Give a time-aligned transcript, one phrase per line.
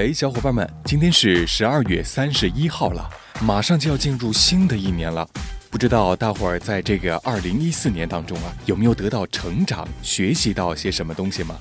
[0.00, 3.06] 哎，小伙伴们，今天是十二月三十一号了，
[3.42, 5.28] 马上就要进入新的一年了。
[5.68, 11.58] 不知道大伙儿在这个二零一四年当中啊，有没有得到成长，学习到些什么东西吗？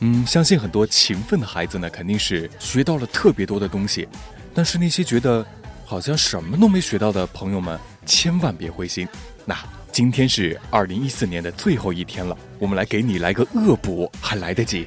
[0.00, 4.08] 嗯，相信很多勤奋的孩子呢，肯定是学到了特别多的东西。
[4.52, 5.46] 但是那些觉得
[5.84, 9.06] 好像什么都没学到的朋友们，千万别灰心。
[9.44, 9.56] 那
[9.92, 14.84] 今天是二零一四年的最后一天了，我们来给你来个恶补，还来得及。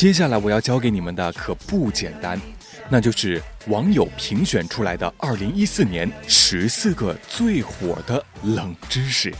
[0.00, 2.40] 接下来我要教给你们的可不简单，
[2.88, 9.30] 那就是网友评选出来的二零一四年十四个最火的冷知识。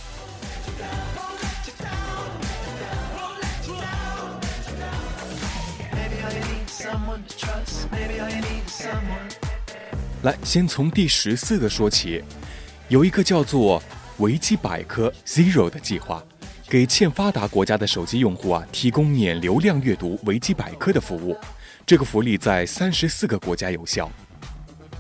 [10.20, 12.22] 来，先从第十四个说起，
[12.88, 13.82] 有一个叫做
[14.18, 16.22] 维基百科 Zero 的计划。
[16.70, 21.36] 给欠发达国家的手机用户啊提供免流量阅读维基百科的服务，
[21.84, 24.08] 这个福利在三十四个国家有效。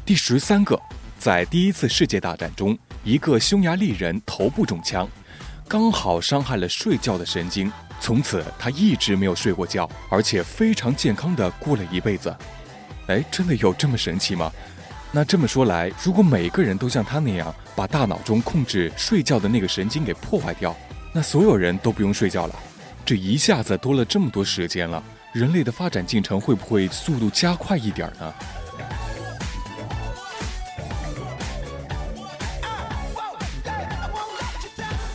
[0.04, 0.76] 第十三个，
[1.16, 5.08] 在第一次世界大战中，一个匈牙利人头部中枪，
[5.68, 12.36] 刚好伤害了睡觉的神经，从此他一直没有睡过觉，而且非常健康的过了一辈子。
[13.06, 14.50] 哎，真的有这么神奇吗？
[15.12, 20.76] 那这么说来，如果每个人都像他那样，把大脑中控制睡觉的那个神经给破坏掉。
[21.12, 22.54] 那所有人都不用睡觉了，
[23.04, 28.32] 这一下子多了这么多时间了，人类的发展进程会不会速度加快一点呢？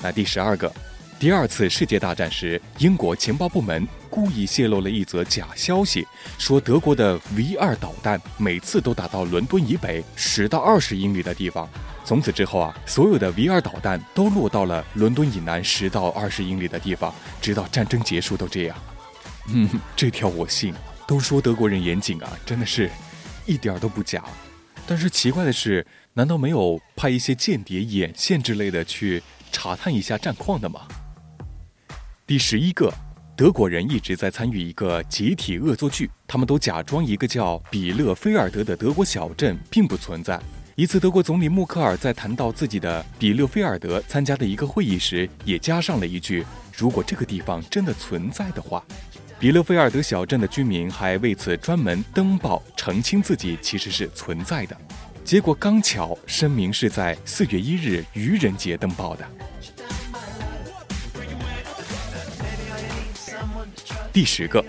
[0.04, 0.72] 那第十二个，
[1.18, 6.06] 第二次世界大战时，英国情报部门故意泄露了一则假消息，
[6.38, 11.70] 说德国的 V 二导弹每次都打到伦敦以北十到二十英里的地方。
[12.06, 18.78] 从此之后啊，所有的 V 二导弹都落到了伦敦以南十到二十英里的地方，直到战争结束都这样。
[19.48, 20.74] 嗯，这条我信。
[21.08, 22.90] 都说德国人严谨啊，真的是，
[23.46, 24.24] 一点都不假。
[24.88, 30.88] 但是奇怪的是，难道没有派一些间谍眼线之类的去查探一下战况的吗？
[32.26, 32.92] 第十一个，
[33.38, 40.42] 德国人一直在参与一个集体恶作剧，他们都假装一个叫比勒菲尔德的德国小镇并不存在。
[40.78, 48.84] 一次，德国总理默克尔在谈到自己的比勒菲尔德参加的一个会议时，也加上了一句：“如果这个地方真的存在的话。”
[49.40, 54.76] 比勒菲尔德小镇的居民还为此专门登报澄清自己其实是存在的。
[55.24, 59.26] 结果刚巧声明是在四月一日愚人节登报的。
[64.12, 64.62] 第十个，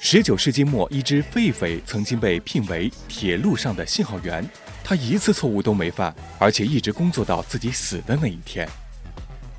[0.00, 4.48] 十九世纪末，一只狒狒曾经被聘为铁路上的信号员。
[4.92, 8.68] 他一次错误都没犯，而且一直工作到自己死的那一天，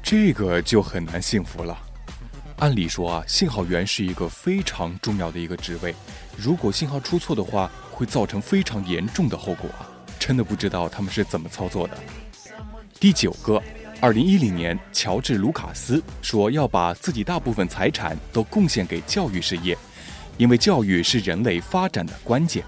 [0.03, 1.75] 这个就很难幸福了。
[2.57, 5.95] 按理说啊，信号员是一个非常重要的一个职位，
[6.37, 9.89] 如果信号出错的话，会造成非常严重的后果啊！
[10.19, 11.97] 真的不知道他们是怎么操作的。
[12.99, 13.59] 第九个，
[13.99, 19.75] 二零一零年，乔治·卢卡斯说要把自己大部分财产都贡献给教育事业，
[20.37, 22.63] 因为教育是人类发展的关键。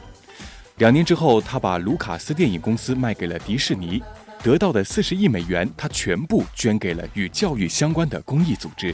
[0.78, 4.04] 两年之后，他把卢卡斯电影公司卖给了迪士尼，
[4.44, 8.94] 得到的四十亿美元，他全部捐给了与教育相关的公益组织。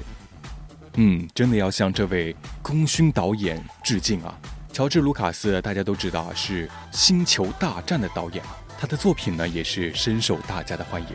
[0.97, 4.37] 嗯，真的要向这位功勋导演致敬啊！
[4.71, 8.43] 乔治·卢卡斯，大家都知道啊，是《星球大战》的导演，
[8.79, 11.07] 他的作品呢也是深受大家的欢迎。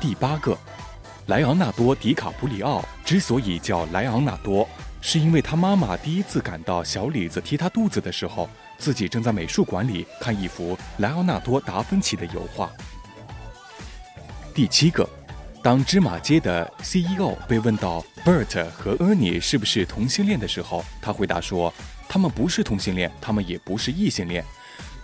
[0.00, 0.56] 第八个，
[1.26, 4.66] 莱昂纳多·迪卡普里奥之所以叫莱昂纳多。
[5.08, 12.68] 是因为他妈妈第一次感到小李子踢他肚子的时候，自己正在美术馆里看一幅莱昂纳多·达芬奇的油画。
[14.52, 15.08] 第七个，
[15.62, 21.72] 当芝麻街的 CEO 被问到 Bert 和 Ernie 是不是同性恋的时候，他回答说
[22.10, 24.44] ：“他们不是同性恋，他们也不是异性恋，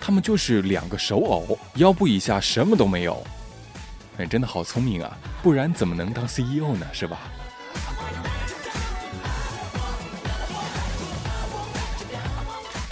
[0.01, 3.25] 他们就是两个手偶，腰部以下什么都没有。”
[4.19, 6.85] 哎，真的好聪明啊，不然怎么能当 CEO 呢？
[6.93, 7.21] 是吧？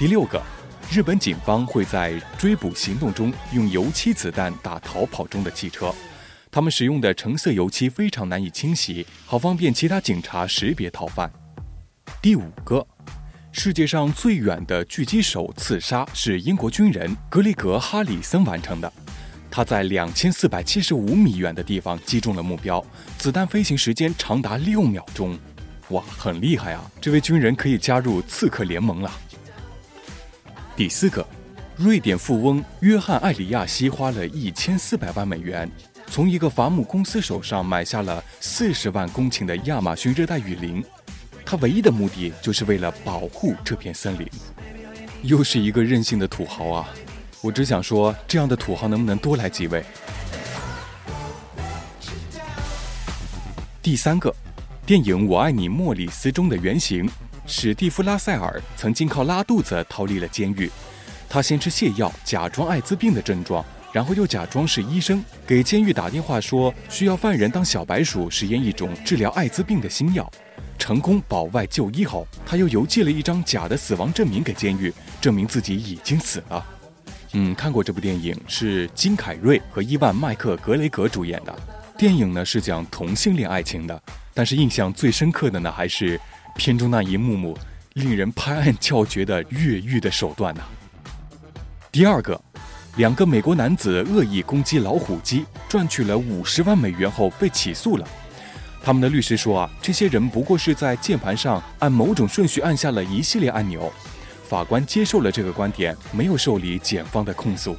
[0.00, 0.42] 第六个，
[0.90, 5.94] 日本警方会在追捕行动中用油漆子弹打逃跑中的汽车，
[6.50, 11.30] 他们使用的橙色油漆非常难以清洗，好方便其他警察识别逃犯。
[12.22, 12.86] 第五个，
[13.52, 18.90] 世界上最远的狙击手刺杀是英国军人格里格·哈里森完成的，
[19.50, 22.82] 他在两千四百七十五米远的地方击中了目标，
[23.18, 25.38] 子弹飞行时间长达六秒钟，
[25.90, 26.90] 哇，很厉害啊！
[27.02, 29.12] 这位军人可以加入刺客联盟了。
[30.80, 31.22] 第四个，
[31.76, 35.70] 瑞典富翁约翰·艾里亚西花了一千四百万美元，
[36.06, 40.82] 从一个伐木公司手上买下了四十万公顷的亚马逊热带雨林。
[41.44, 44.26] 他唯一的目的就是为了保护这片森林。
[45.20, 46.88] 又是一个任性的土豪啊！
[47.42, 49.84] 我只想说，这样的土豪能不能多来几位？
[53.82, 54.34] 第三个，
[54.86, 57.06] 电影《我爱你，莫里斯》中的原型
[57.52, 60.70] 史蒂夫·拉塞尔曾经靠拉肚子逃离了监狱。
[61.28, 70.30] 他先吃泻药，假装艾滋病的症状，然后又假装是医生，给监狱打电话说需要犯人当小白鼠实验一种治疗艾滋病的新药。
[70.78, 76.64] 成功保外就医后，他又邮寄了一张假的死亡证明给监狱，证明自己已经死了。
[77.32, 81.52] 嗯，看过这部电影，是金凯瑞和伊万·麦克格雷格主演的。
[81.98, 84.02] 电影呢是讲同性恋爱情的，
[84.32, 86.18] 但是印象最深刻的呢还是
[86.56, 87.56] 片中那一幕幕
[87.94, 90.62] 令人拍案叫绝的越狱的手段呢。
[91.90, 92.40] 第二个，
[92.96, 98.06] 两个美国男子恶意攻击老虎机，赚取了五十万美元后被起诉了。
[98.82, 103.92] 他们的律师说啊，这些人不过是在键盘上按某种顺序按下了一系列按钮。
[104.48, 107.76] 法官接受了这个观点，没有受理检方的控诉。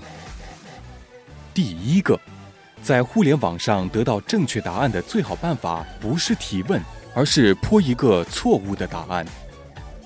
[1.54, 2.20] 第一个。
[2.84, 6.82] 在互联网上得到正确答案的最好办法不是提问，
[7.14, 9.26] 而是泼一个错误的答案。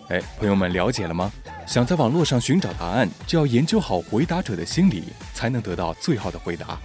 [0.10, 1.32] 哎，朋友们了解了吗？
[1.66, 6.80] 想在网络上寻找答案，就要研究好回答者的心理，才能得到最好的回答。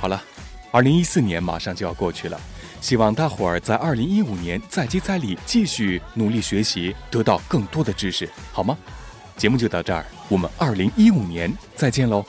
[0.00, 0.22] 好了，
[0.70, 2.40] 二零一四年马上就要过去了，
[2.80, 8.78] 希望大伙儿在二零一五年再接再厉，继续努力学习，得到更多的知识，好吗？
[9.36, 12.24] 节目就到这儿，我们二零一五年再见喽。